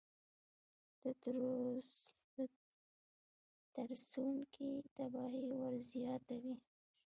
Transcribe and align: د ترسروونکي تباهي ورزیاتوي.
د 1.01 1.03
ترسروونکي 3.75 4.69
تباهي 4.95 5.41
ورزیاتوي. 5.63 6.55